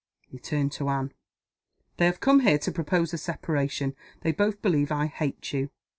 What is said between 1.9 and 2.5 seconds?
"They have come